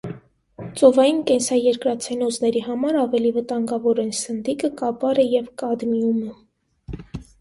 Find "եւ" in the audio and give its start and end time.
5.37-5.55